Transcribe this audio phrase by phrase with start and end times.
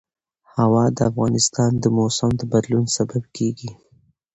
[0.55, 3.71] هوا د افغانستان د موسم د بدلون سبب کېږي.